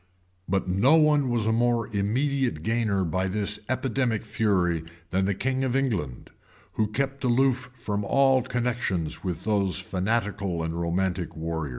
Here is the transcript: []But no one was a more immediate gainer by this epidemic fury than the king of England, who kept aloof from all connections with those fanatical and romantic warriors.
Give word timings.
[]But 0.49 0.67
no 0.67 0.95
one 0.95 1.29
was 1.29 1.45
a 1.45 1.51
more 1.53 1.87
immediate 1.95 2.63
gainer 2.63 3.05
by 3.05 3.27
this 3.27 3.59
epidemic 3.69 4.25
fury 4.25 4.83
than 5.11 5.25
the 5.25 5.35
king 5.35 5.63
of 5.63 5.75
England, 5.75 6.31
who 6.71 6.87
kept 6.87 7.23
aloof 7.23 7.69
from 7.75 8.03
all 8.03 8.41
connections 8.41 9.23
with 9.23 9.43
those 9.43 9.77
fanatical 9.77 10.63
and 10.63 10.73
romantic 10.73 11.35
warriors. 11.37 11.69